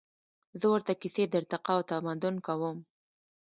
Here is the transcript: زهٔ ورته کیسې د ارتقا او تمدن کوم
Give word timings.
زهٔ 0.59 0.67
ورته 0.71 0.93
کیسې 1.01 1.23
د 1.27 1.33
ارتقا 1.39 1.73
او 1.77 1.81
تمدن 1.89 2.35
کوم 2.45 2.77